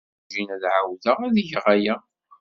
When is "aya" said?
1.73-1.95